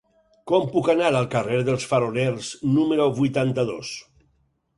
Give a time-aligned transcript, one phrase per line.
[0.51, 3.93] Com puc anar al carrer dels Faroners número vuitanta-dos?